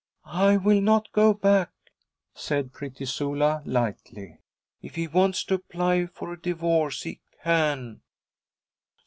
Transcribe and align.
'I 0.25 0.57
will 0.57 0.81
not 0.81 1.11
go 1.11 1.31
back,' 1.31 1.91
said 2.33 2.73
pretty 2.73 3.05
Sula 3.05 3.61
lightly. 3.67 4.39
'If 4.81 4.95
he 4.95 5.07
wants 5.07 5.43
to 5.43 5.53
apply 5.53 6.07
for 6.07 6.33
a 6.33 6.41
divorce, 6.41 7.03
he 7.03 7.19
can.' 7.43 8.01